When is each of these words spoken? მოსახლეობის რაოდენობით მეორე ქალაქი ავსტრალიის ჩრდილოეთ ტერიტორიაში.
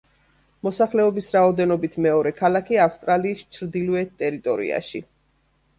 მოსახლეობის 0.67 1.27
რაოდენობით 1.35 1.97
მეორე 2.07 2.33
ქალაქი 2.41 2.81
ავსტრალიის 2.87 3.45
ჩრდილოეთ 3.59 4.21
ტერიტორიაში. 4.25 5.07